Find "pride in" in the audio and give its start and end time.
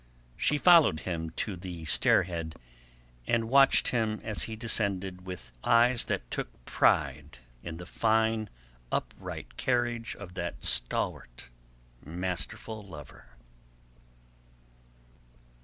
6.65-7.77